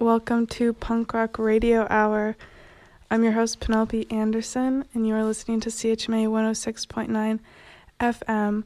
[0.00, 2.34] Welcome to Punk Rock Radio Hour.
[3.10, 7.38] I'm your host, Penelope Anderson, and you are listening to CHMA 106.9
[8.00, 8.64] FM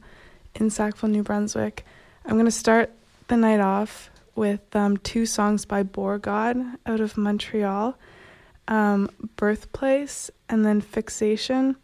[0.55, 1.85] in Sackville, New Brunswick.
[2.25, 2.89] I'm going to start
[3.27, 7.97] the night off with um, two songs by Boar-God out of Montreal
[8.69, 11.75] um, Birthplace and then Fixation.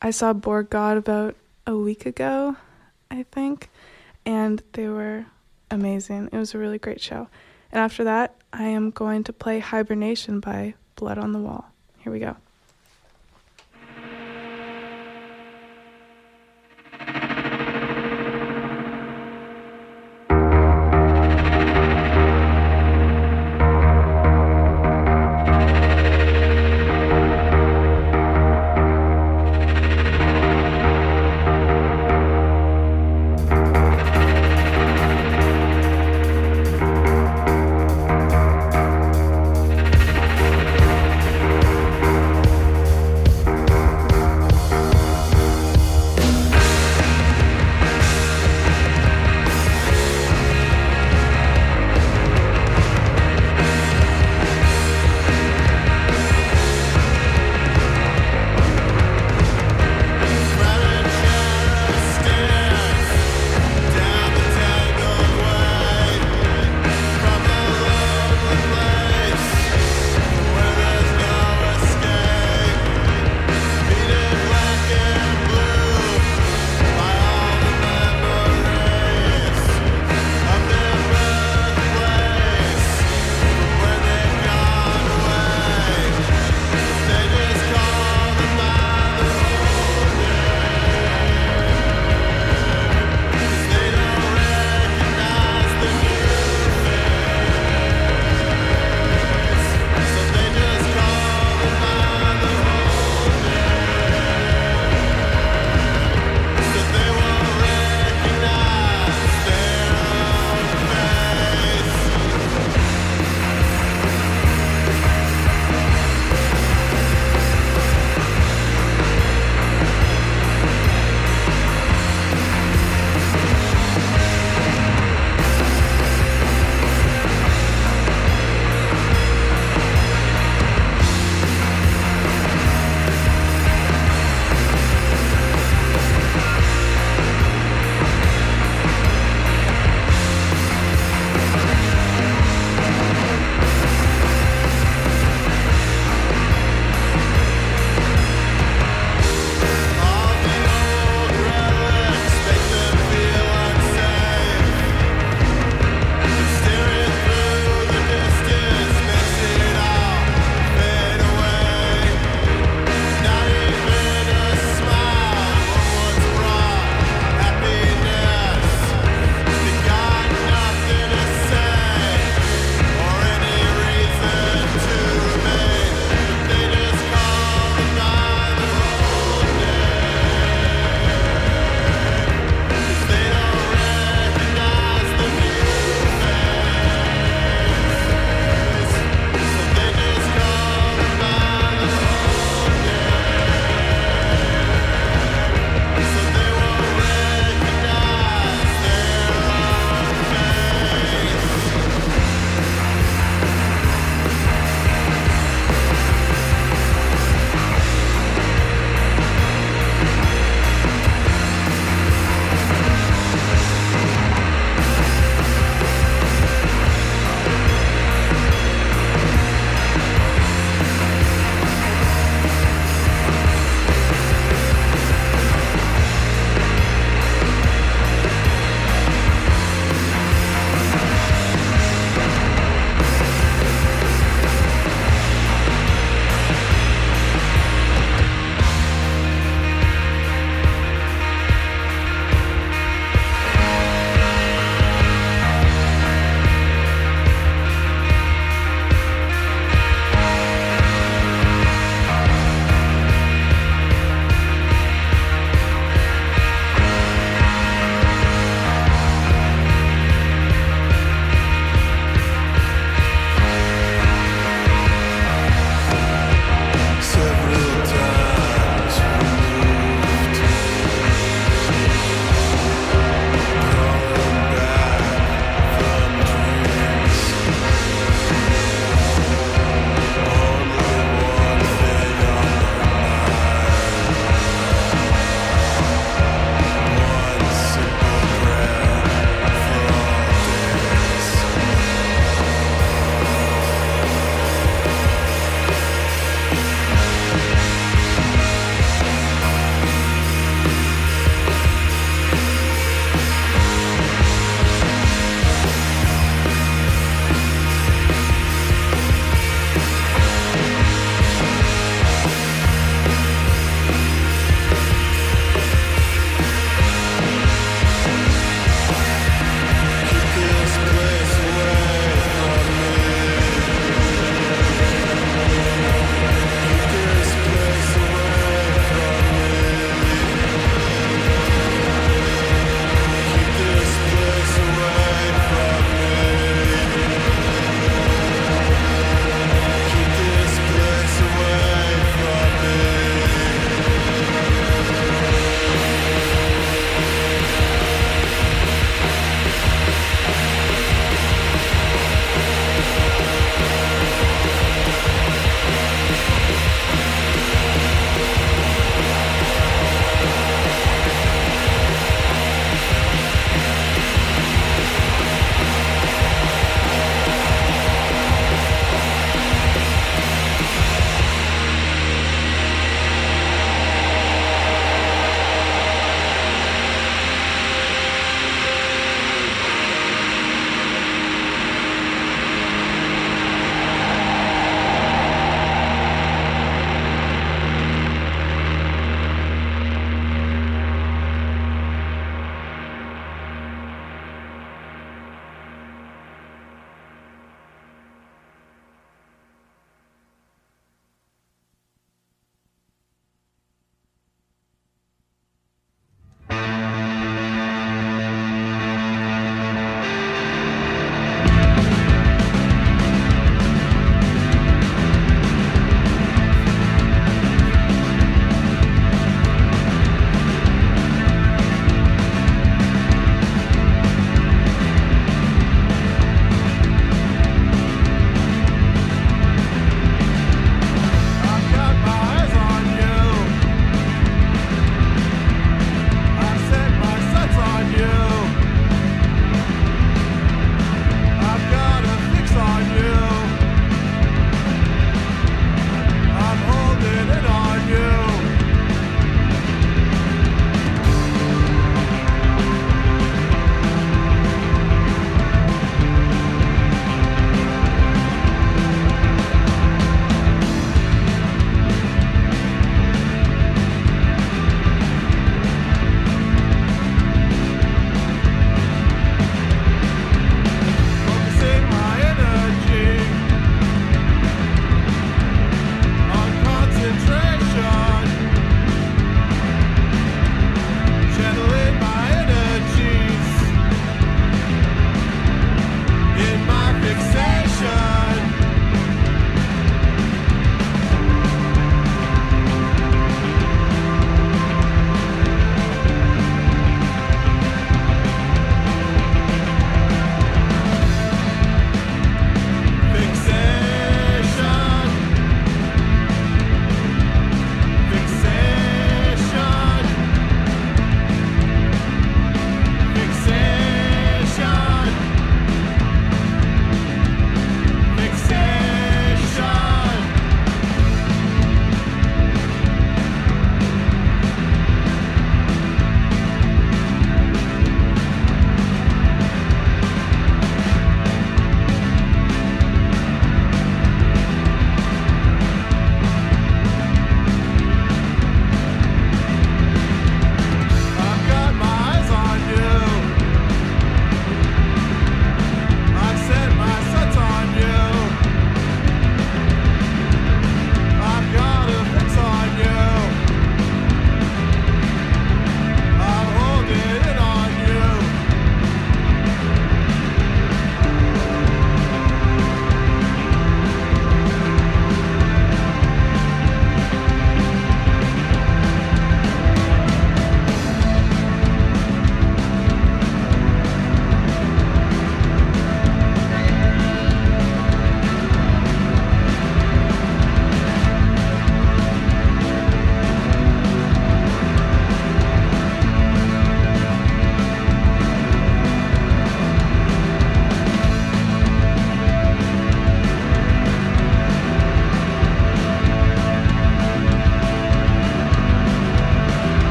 [0.00, 1.36] I saw Boar-God about
[1.66, 2.56] a week ago,
[3.10, 3.68] I think,
[4.24, 5.26] and they were
[5.70, 6.30] amazing.
[6.32, 7.28] It was a really great show.
[7.72, 11.66] And after that, I am going to play Hibernation by Blood on the Wall.
[11.98, 12.36] Here we go.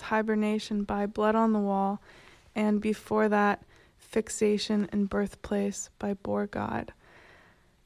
[0.00, 2.00] Hibernation by Blood on the Wall,
[2.54, 3.62] and before that,
[3.98, 6.92] Fixation and Birthplace by Boar God.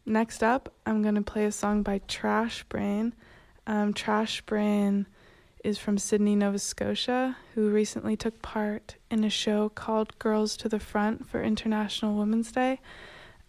[0.05, 3.15] Next up, I'm going to play a song by Trash Brain.
[3.67, 5.07] Um, Trash Brain
[5.65, 10.69] is from Sydney, Nova Scotia, who recently took part in a show called Girls to
[10.69, 12.81] the Front for International Women's Day.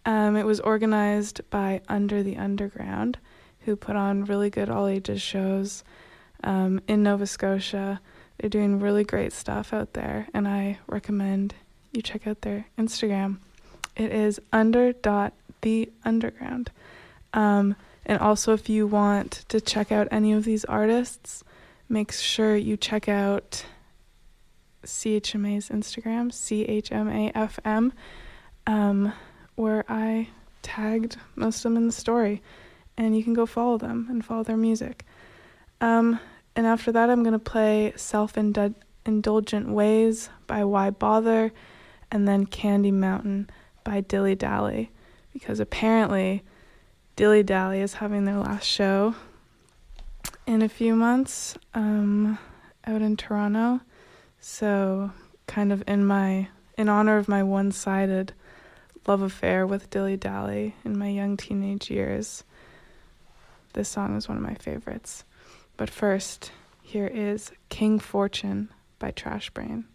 [0.04, 3.18] Um, it was organized by Under the Underground,
[3.60, 5.84] who put on really good all ages shows
[6.42, 8.00] um, in Nova Scotia.
[8.40, 11.52] They're doing really great stuff out there, and I recommend
[11.92, 13.36] you check out their Instagram.
[13.96, 16.70] It is under dot the underground.
[17.34, 21.44] Um, and also, if you want to check out any of these artists,
[21.86, 23.66] make sure you check out
[24.86, 27.92] CHMA's Instagram, CHMAFM,
[28.66, 29.12] um,
[29.56, 30.28] where I
[30.62, 32.40] tagged most of them in the story.
[32.96, 35.04] And you can go follow them and follow their music.
[35.82, 36.18] Um,
[36.56, 41.52] and after that, I'm going to play Self Indulgent Ways by Why Bother,
[42.10, 43.50] and then Candy Mountain
[43.84, 44.90] by Dilly Dally,
[45.32, 46.42] because apparently
[47.16, 49.14] Dilly Dally is having their last show
[50.46, 52.38] in a few months um,
[52.86, 53.80] out in Toronto.
[54.40, 55.12] So,
[55.46, 58.32] kind of in my in honor of my one-sided
[59.06, 62.42] love affair with Dilly Dally in my young teenage years,
[63.74, 65.24] this song is one of my favorites.
[65.80, 68.68] But first, here is King Fortune
[68.98, 69.86] by Trash Brain.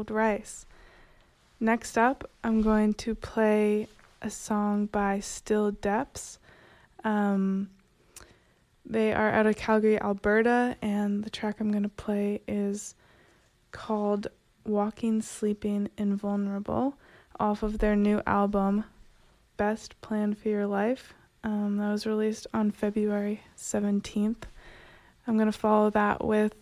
[0.00, 0.64] Cold Rice.
[1.60, 3.86] Next up, I'm going to play
[4.22, 6.38] a song by Still Depths.
[7.04, 7.68] Um,
[8.86, 12.94] they are out of Calgary, Alberta, and the track I'm going to play is
[13.72, 14.28] called
[14.64, 16.94] Walking, Sleeping, Invulnerable
[17.38, 18.84] off of their new album,
[19.58, 21.12] Best Plan for Your Life.
[21.44, 24.44] Um, that was released on February 17th.
[25.26, 26.54] I'm going to follow that with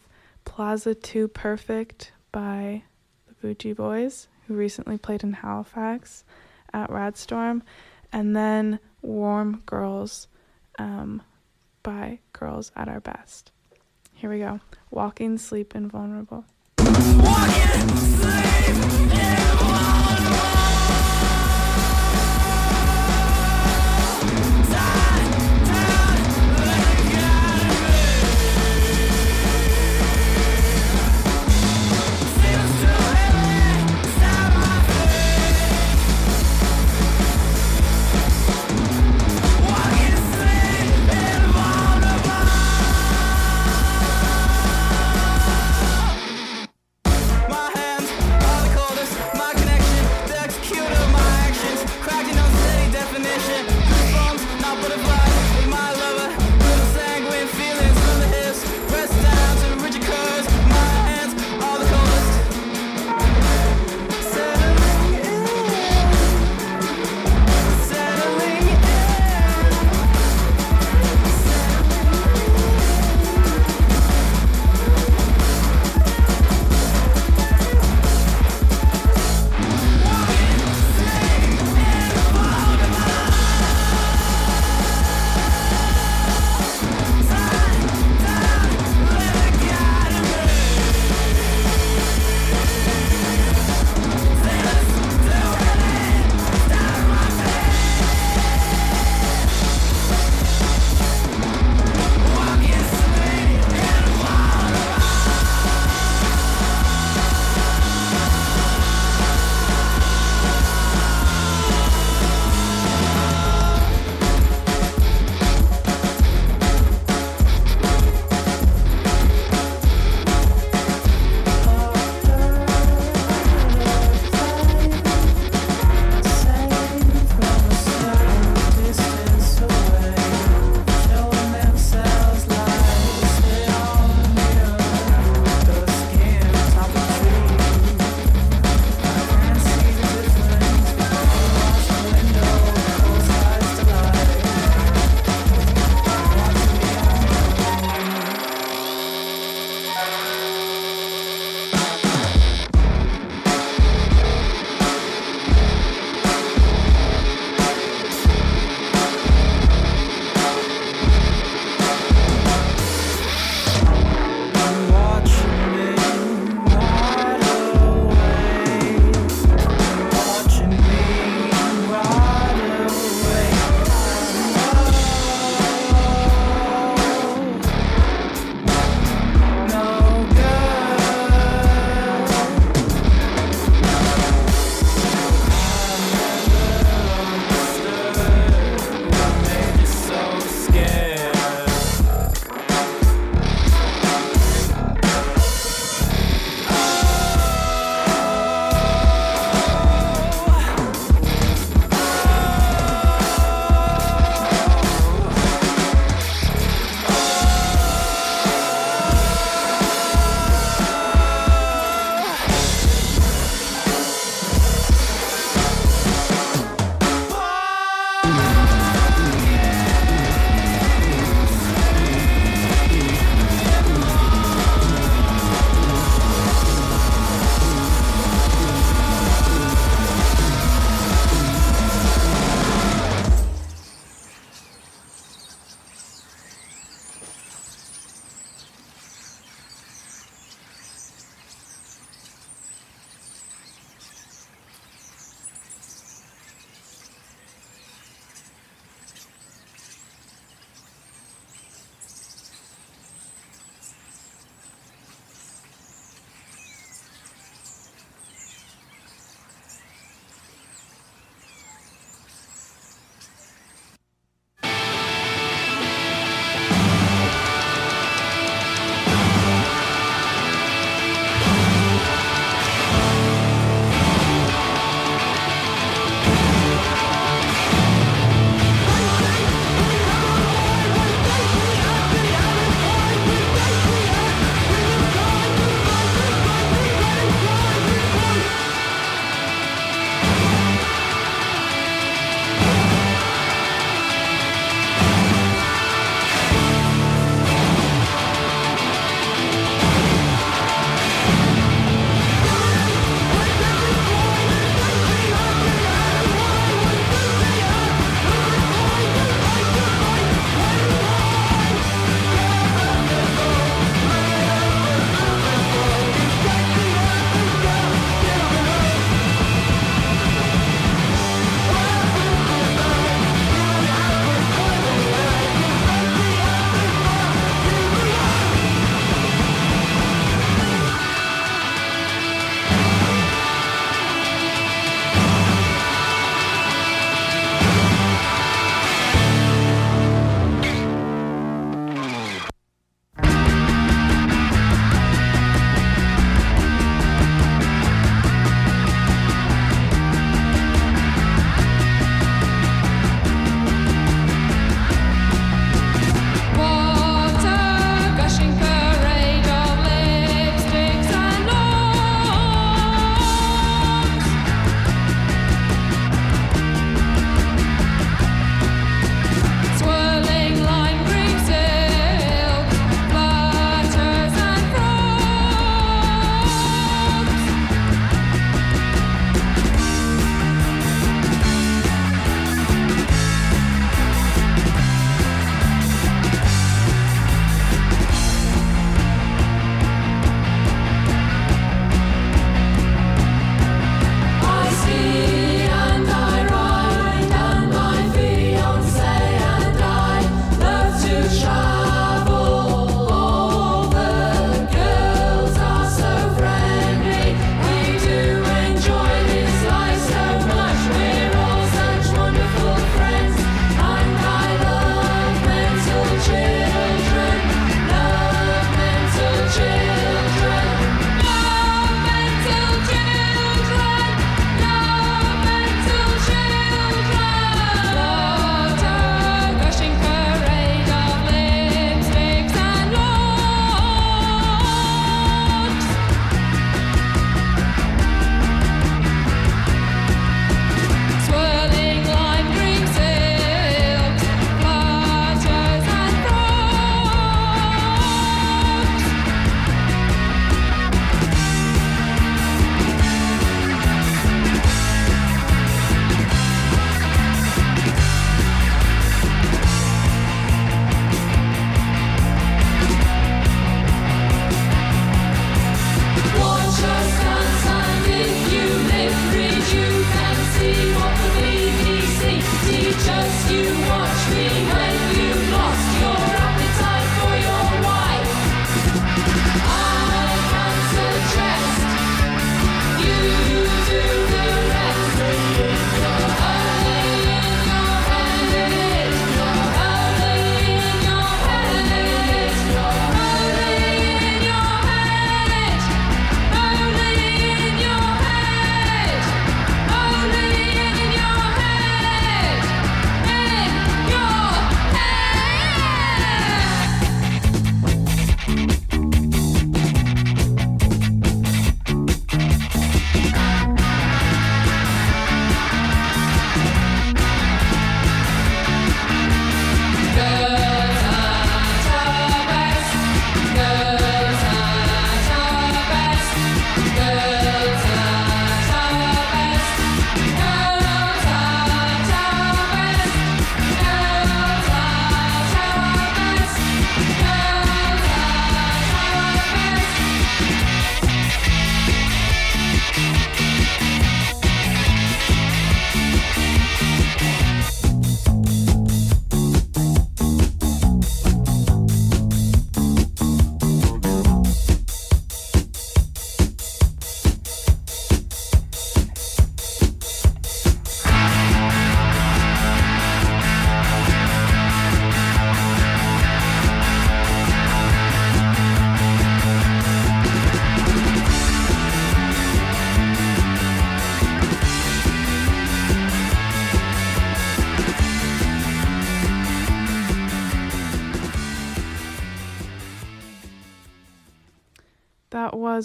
[0.45, 2.83] Plaza 2 Perfect by
[3.41, 6.25] Bougie Boys, who recently played in Halifax
[6.73, 7.63] at Radstorm,
[8.13, 10.29] and then Warm Girls
[10.79, 11.23] um,
[11.83, 13.53] by Girls at Our Best.
[14.15, 16.45] Here we go Walking, Sleep, Invulnerable.
[16.79, 17.68] Walking,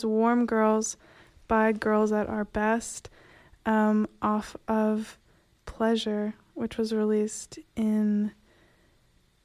[0.04, 0.98] Warm Girls
[1.48, 3.10] by Girls at Our Best
[3.66, 5.18] um, off of
[5.66, 8.32] Pleasure, which was released in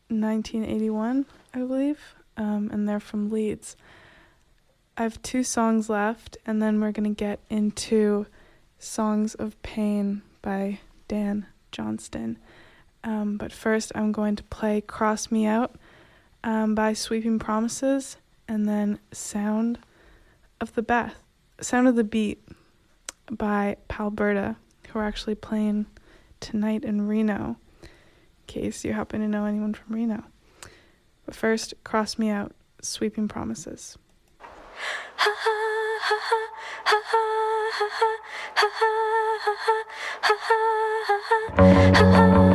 [0.09, 3.77] 1981, I believe, um, and they're from Leeds.
[4.97, 8.27] I have two songs left, and then we're going to get into
[8.79, 12.39] Songs of Pain by Dan Johnston.
[13.05, 15.77] Um, but first, I'm going to play Cross Me Out
[16.43, 18.17] um, by Sweeping Promises,
[18.49, 19.79] and then Sound
[20.61, 21.15] of the Beth,
[21.61, 22.43] Sound of the Beat
[23.31, 24.57] by Palberta,
[24.89, 25.87] who are actually playing
[26.41, 27.89] tonight in Reno, in
[28.47, 30.25] case you happen to know anyone from Reno.
[31.27, 33.99] But first, Cross Me Out, Sweeping Promises.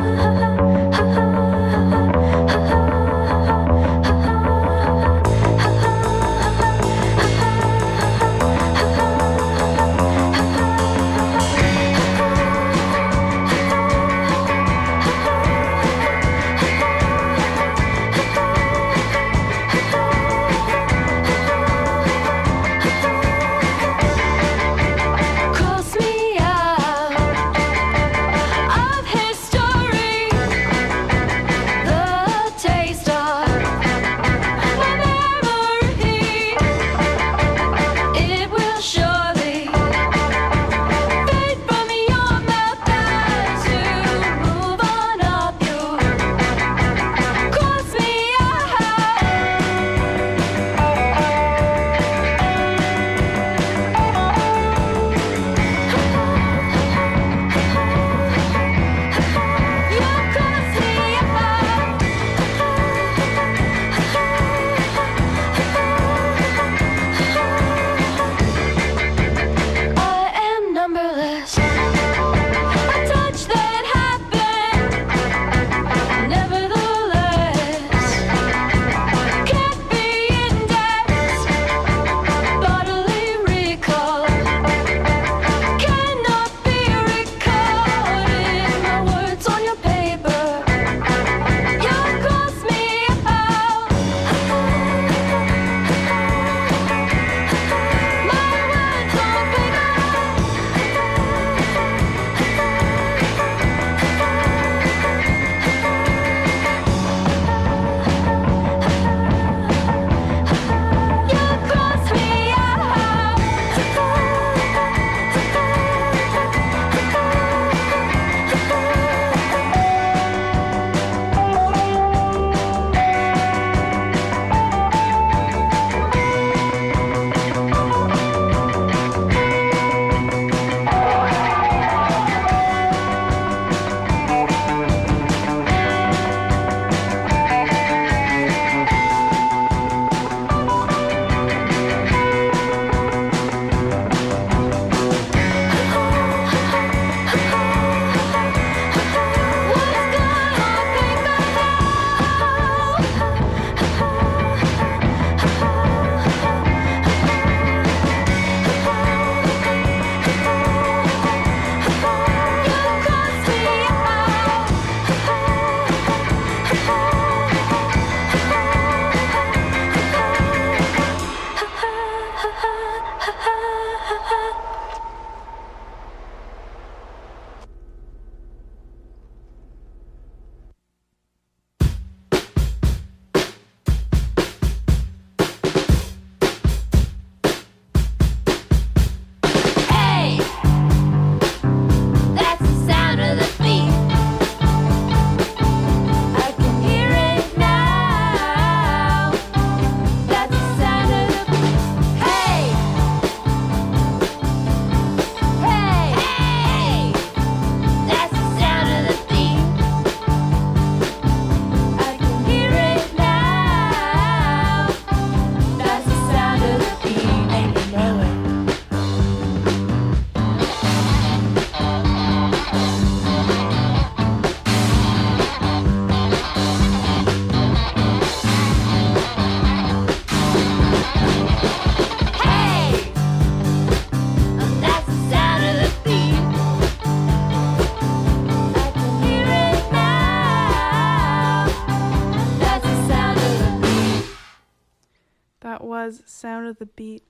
[246.44, 247.22] Sound of the Beat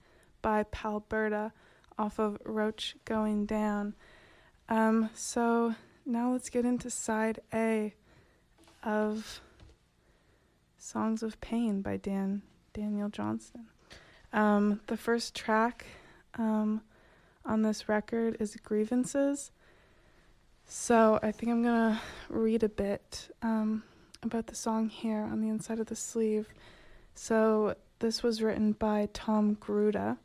[0.43, 1.53] by Palberta
[1.97, 3.95] off of Roach Going Down.
[4.69, 7.95] Um, so now let's get into side A
[8.83, 9.41] of
[10.79, 12.43] Songs of Pain by Dan
[12.73, 13.67] Daniel Johnston.
[14.33, 15.87] Um, the first track
[16.37, 16.81] um,
[17.45, 19.53] on this record is Grievances.
[20.67, 23.85] So I think I'm gonna read a bit um,
[24.25, 26.49] about the song here on the inside of the sleeve.
[27.15, 30.19] So this was written by Tom Gruda,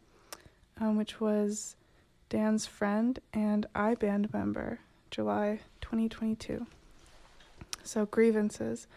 [0.80, 1.76] um, which was
[2.30, 4.80] Dan's friend and I band member,
[5.12, 6.66] July 2022.
[7.84, 8.88] So grievances.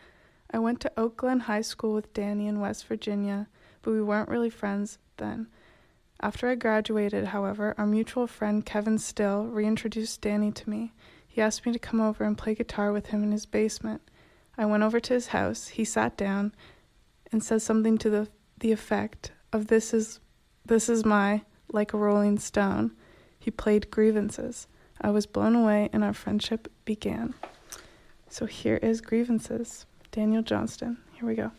[0.50, 3.48] I went to Oak Glen High School with Danny in West Virginia,
[3.80, 5.48] but we weren't really friends then.
[6.20, 10.92] After I graduated, however, our mutual friend Kevin Still reintroduced Danny to me.
[11.26, 14.02] He asked me to come over and play guitar with him in his basement.
[14.56, 15.68] I went over to his house.
[15.68, 16.54] He sat down
[17.32, 18.28] and said something to the
[18.62, 20.20] the effect of this is
[20.64, 21.42] this is my
[21.72, 22.92] like a rolling stone.
[23.38, 24.68] He played grievances.
[25.00, 27.34] I was blown away and our friendship began.
[28.28, 29.84] So here is grievances.
[30.12, 30.98] Daniel Johnston.
[31.12, 31.50] Here we go.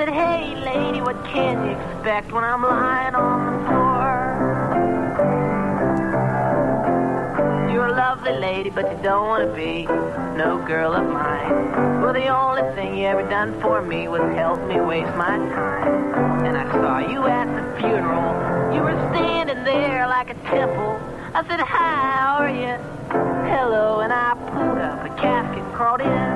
[0.00, 4.08] Said, Hey, lady, what can you expect when I'm lying on the floor?
[7.70, 9.84] You're a lovely lady, but you don't want to be
[10.38, 12.00] no girl of mine.
[12.00, 16.46] Well, the only thing you ever done for me was help me waste my time.
[16.46, 18.74] And I saw you at the funeral.
[18.74, 20.98] You were standing there like a temple.
[21.34, 22.78] I said, Hi, how are you?
[23.52, 26.29] Hello, and I pulled up a casket and crawled in.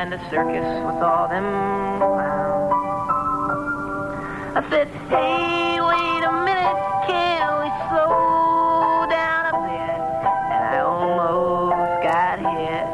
[0.00, 1.44] Kind of circus with all them
[1.98, 2.72] clowns.
[4.56, 10.00] I said, Hey, wait a minute, can we slow down a bit?
[10.56, 12.88] And I almost got hit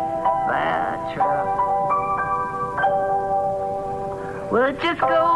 [0.48, 1.46] by a truck.
[4.50, 5.35] Well, it just goes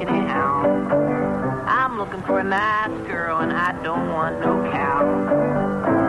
[0.00, 0.62] anyhow.
[1.66, 5.04] I'm looking for a nice girl and I don't want no cow.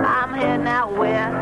[0.06, 1.34] I'm heading out west,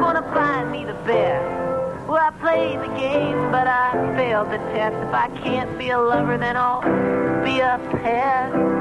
[0.00, 2.08] gonna find me the best.
[2.08, 4.96] Well, I played the game, but I failed the test.
[4.96, 6.82] If I can't be a lover, then I'll
[7.42, 8.75] be a pet.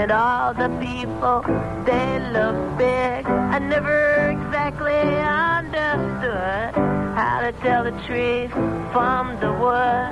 [0.00, 1.42] And all the people,
[1.84, 3.26] they look big.
[3.26, 6.74] I never exactly understood
[7.14, 8.50] how to tell the trees
[8.92, 10.10] from the wood.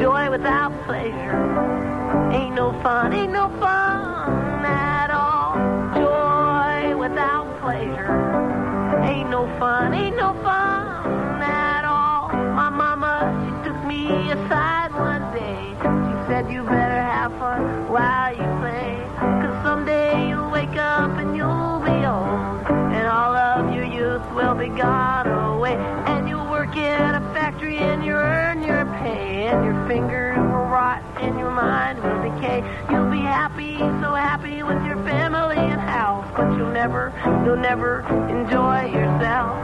[0.00, 1.86] Joy without pleasure
[2.32, 5.54] ain't no fun, ain't no fun at all.
[5.94, 12.28] Joy without pleasure ain't no fun, ain't no fun at all.
[12.32, 15.74] My mama, she took me aside one day.
[16.06, 16.85] She said, you better
[17.30, 18.96] fun while you play.
[19.18, 22.66] Cause someday you'll wake up and you'll be old.
[22.94, 25.74] And all of your youth will be gone away.
[26.06, 29.46] And you'll work in a factory and you'll earn your pay.
[29.46, 32.62] And your fingers will rot and your mind will decay.
[32.90, 36.26] You'll be happy, so happy with your family and house.
[36.36, 37.12] But you'll never,
[37.44, 39.56] you'll never enjoy yourself.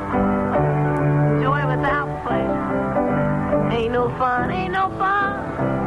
[1.43, 5.82] Joy without pleasure ain't no fun, ain't no fun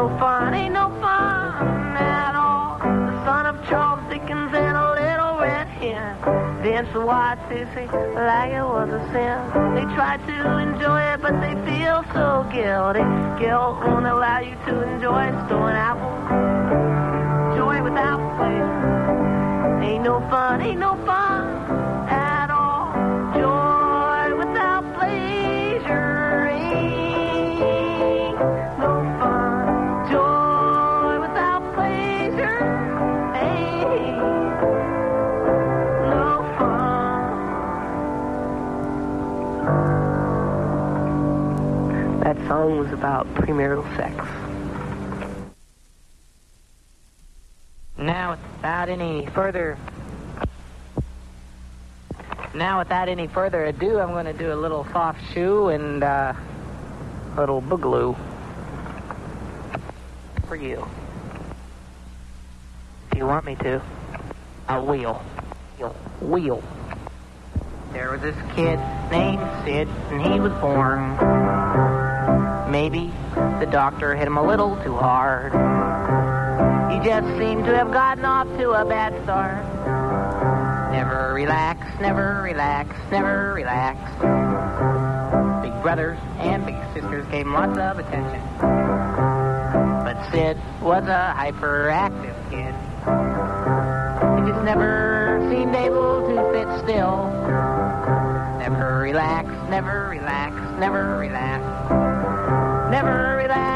[0.00, 2.78] no fun, ain't no fun at all.
[2.78, 6.16] The son of Charles Dickens and a little red hen
[6.64, 9.36] danced the white sissy like it was a sin.
[9.74, 13.04] They try to enjoy it, but they feel so guilty.
[13.40, 16.20] Guilt won't allow you to enjoy stolen apples.
[17.58, 21.79] Joy without pleasure ain't no fun, ain't no fun
[42.66, 44.14] was about premarital sex.
[47.96, 49.78] Now, without any further
[52.52, 56.32] now, without any further ado, I'm going to do a little soft shoe and uh,
[57.36, 58.16] a little boogaloo
[60.48, 60.84] for you.
[63.10, 63.80] If you want me to,
[64.66, 65.22] I'll wheel.
[65.78, 65.94] Wheel.
[66.20, 66.62] Wheel.
[67.92, 68.80] There was this kid
[69.12, 71.49] named Sid, and he was born.
[72.70, 73.10] Maybe
[73.58, 75.52] the doctor hit him a little too hard.
[76.92, 79.64] He just seemed to have gotten off to a bad start.
[80.92, 83.98] Never relax, never relax, never relax.
[85.64, 88.40] Big brothers and big sisters gave him lots of attention.
[90.04, 92.74] But Sid was a hyperactive kid.
[94.38, 97.26] He just never seemed able to sit still.
[98.60, 102.39] Never relax, never relax, never relax.
[102.90, 103.68] Never relax,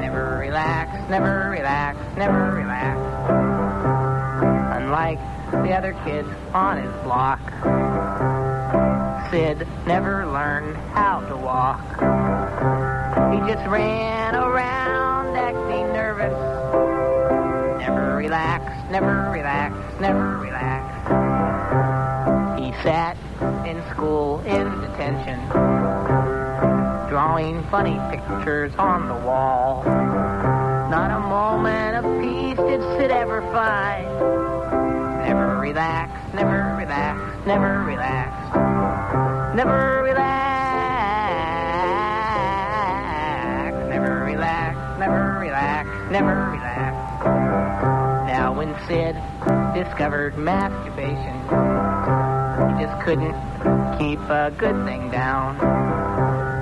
[0.00, 2.98] never relax, never relax, never relax.
[4.76, 5.20] Unlike
[5.52, 7.38] the other kids on his block,
[9.30, 11.80] Sid never learned how to walk.
[13.32, 16.34] He just ran around acting nervous.
[17.78, 21.08] Never relaxed, never relaxed, never relaxed.
[22.60, 23.16] He sat
[23.66, 25.38] in school in detention,
[27.08, 29.82] drawing funny pictures on the wall.
[29.84, 34.06] Not a moment of peace did Sid ever find.
[35.26, 38.54] Never relaxed, never relaxed, never relaxed.
[39.56, 40.28] Never relaxed,
[43.88, 47.24] never relaxed, never relaxed, never relaxed.
[48.26, 49.16] Now when Sid
[49.74, 51.36] discovered masturbation,
[52.80, 53.34] just couldn't
[53.98, 55.58] keep a good thing down.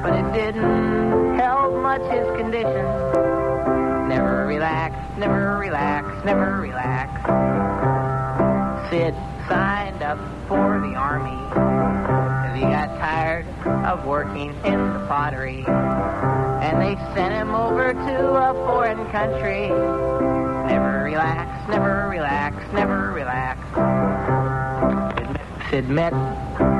[0.03, 2.85] But it didn't help much his condition.
[4.09, 7.11] Never relax, never relax, never relax.
[8.91, 9.15] Sid
[9.49, 11.39] signed up for the army.
[11.55, 13.47] Cause He got tired
[13.85, 15.65] of working in the pottery.
[15.67, 19.69] And they sent him over to a foreign country.
[20.67, 24.40] Never relax, never relax, never relax.
[25.71, 26.13] Sid met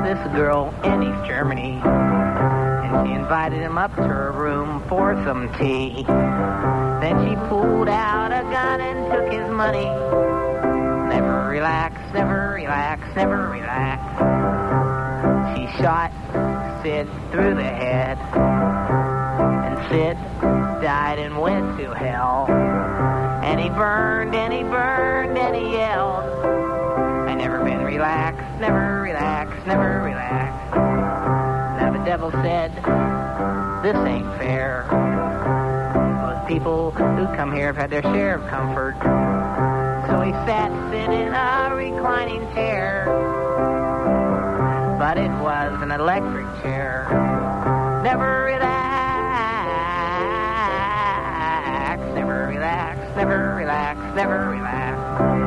[0.03, 1.79] this girl in East Germany.
[1.81, 6.03] And she invited him up to her room for some tea.
[6.03, 9.85] Then she pulled out a gun and took his money.
[11.07, 14.01] Never relax, never relax, never relax.
[15.55, 16.11] She shot
[16.83, 18.17] Sid through the head.
[18.35, 20.17] And Sid
[20.83, 22.47] died and went to hell.
[23.41, 26.70] And he burned and he burned and he yelled.
[27.41, 30.75] Never been relaxed, never relaxed, never relaxed.
[30.75, 32.71] Now the devil said,
[33.81, 34.85] this ain't fair.
[36.21, 38.95] Most people who come here have had their share of comfort.
[40.07, 43.05] So he sat Sid in a reclining chair.
[44.99, 47.07] But it was an electric chair.
[48.03, 49.61] Never relax,
[52.13, 55.40] never relax, never relax, never relax.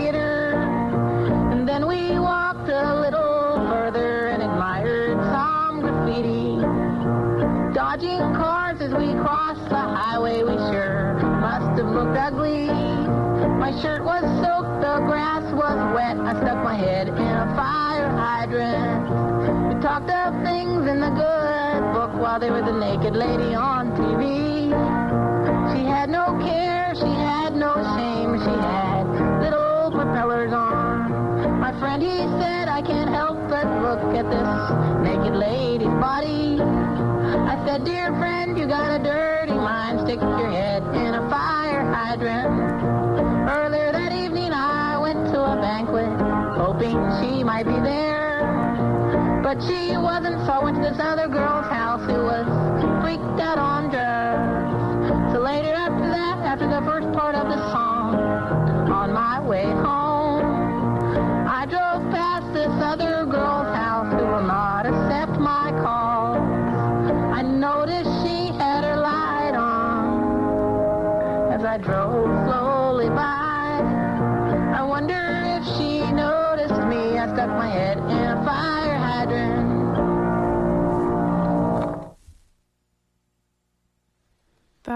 [0.00, 0.52] Amphitheater.
[1.52, 6.56] And then we walked a little further and admired some graffiti.
[7.74, 12.66] Dodging cars as we crossed the highway, we sure must have looked ugly.
[13.58, 16.16] My shirt was soaked, the grass was wet.
[16.18, 19.74] I stuck my head in a fire hydrant.
[19.74, 23.92] We talked of things in the good book while there was a naked lady on
[23.92, 24.70] TV.
[25.74, 29.09] She had no care, she had no shame, she had
[31.80, 32.08] friend, he
[32.38, 34.52] said, I can't help but look at this
[35.00, 36.60] naked lady's body.
[36.60, 41.82] I said, dear friend, you got a dirty mind, stick your head in a fire
[41.82, 42.52] hydrant.
[43.48, 46.12] Earlier that evening, I went to a banquet,
[46.60, 49.40] hoping she might be there.
[49.42, 52.44] But she wasn't, so I went to this other girl's house who was
[53.00, 55.32] freaked out on drugs.
[55.32, 58.14] So later after that, after the first part of the song,
[58.92, 59.64] on my way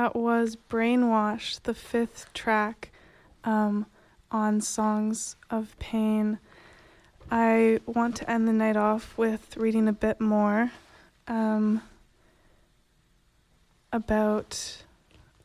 [0.05, 2.91] That was Brainwash, the fifth track
[3.43, 3.87] um,
[4.31, 6.41] on Songs of Pain.
[7.31, 10.73] I want to end the night off with reading a bit more
[11.27, 11.81] um,
[13.95, 14.85] about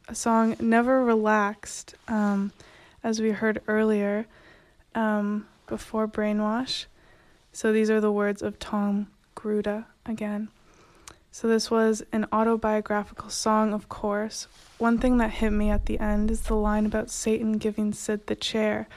[0.09, 2.51] a song, Never Relaxed, um,
[3.01, 4.25] as we heard earlier
[4.93, 6.83] um, before Brainwash.
[7.53, 9.07] So these are the words of Tom
[9.37, 10.49] Gruda again.
[11.39, 14.49] So this was an autobiographical song, of course.
[14.77, 18.27] One thing that hit me at the end is the line about Satan giving Sid
[18.27, 18.89] the chair,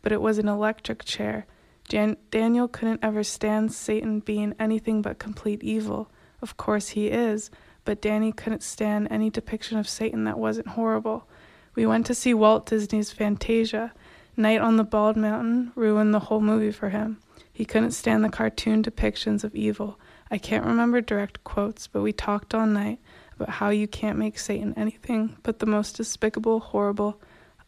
[0.00, 1.44] but it was an electric chair.
[1.88, 6.08] Jan- Daniel couldn't ever stand Satan being anything but complete evil.
[6.40, 7.50] Of course he is,
[7.84, 11.26] but Danny couldn't stand any depiction of Satan that wasn't horrible.
[11.74, 13.92] We went to see Walt Disney's Fantasia.
[14.36, 17.18] Night on the Bald Mountain ruined the whole movie for him.
[17.52, 19.98] He couldn't stand the cartoon depictions of evil.
[20.30, 22.98] I can't remember direct quotes, but we talked all night
[23.36, 27.20] about how you can't make Satan anything but the most despicable, horrible,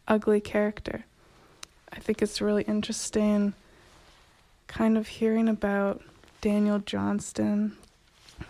[0.06, 1.04] ugly character.
[1.92, 3.54] I think it's really interesting
[4.66, 6.02] kind of hearing about
[6.40, 7.76] Daniel Johnston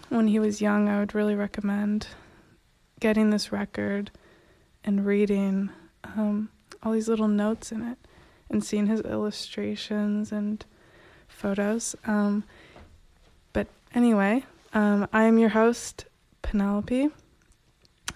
[0.09, 0.89] when he was young.
[0.89, 2.09] I would really recommend
[3.01, 4.11] getting this record
[4.85, 5.71] and reading
[6.05, 6.51] um,
[6.83, 7.99] all these little notes in it
[8.51, 10.65] and seeing his illustrations and
[11.29, 11.95] photos.
[12.05, 12.45] Um,
[13.95, 16.07] anyway, um, I am your host,
[16.43, 17.09] Penelope.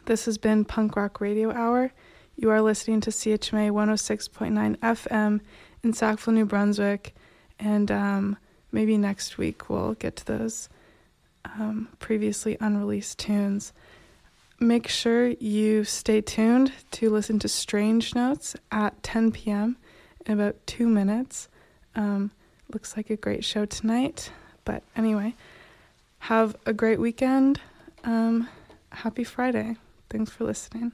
[0.07, 1.93] This has been Punk Rock Radio Hour.
[2.37, 5.41] You are listening to CHMA 106.9 FM
[5.83, 7.15] in Sackville, New Brunswick,
[7.59, 8.37] and um,
[8.73, 10.69] maybe next week we'll get to those
[11.45, 13.73] um, previously unreleased tunes.
[14.61, 19.77] Make sure you stay tuned to listen to Strange Notes at 10 p.m.
[20.27, 21.49] in about two minutes.
[21.95, 22.31] Um,
[22.73, 24.31] looks like a great show tonight.
[24.65, 25.35] But anyway,
[26.25, 27.61] have a great weekend.
[28.03, 28.49] Um,
[28.91, 29.77] happy Friday.
[30.09, 30.93] Thanks for listening.